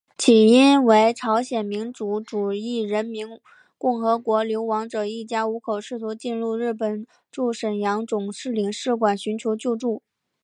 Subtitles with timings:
[0.17, 3.39] 起因为朝鲜民主主义人民
[3.77, 10.01] 共和国流亡者一家五口试图进入日本驻沈阳总领事馆寻求救助。